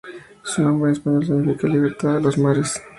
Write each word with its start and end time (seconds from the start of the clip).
Su 0.41 0.63
nombre 0.63 0.89
en 0.89 0.93
español 0.95 1.25
significa 1.27 1.67
"Libertad 1.67 2.15
de 2.15 2.21
los 2.21 2.35
Mares". 2.35 2.81